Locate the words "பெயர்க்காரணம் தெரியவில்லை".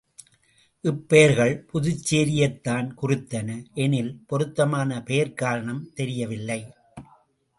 5.05-6.61